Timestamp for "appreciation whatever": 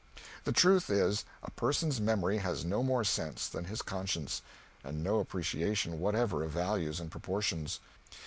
5.19-6.41